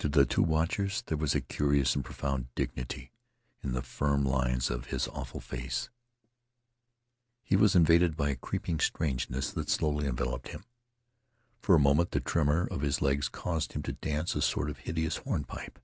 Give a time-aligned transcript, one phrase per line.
[0.00, 3.10] To the two watchers there was a curious and profound dignity
[3.62, 5.88] in the firm lines of his awful face.
[7.42, 10.66] He was invaded by a creeping strangeness that slowly enveloped him.
[11.62, 14.80] For a moment the tremor of his legs caused him to dance a sort of
[14.80, 15.78] hideous hornpipe.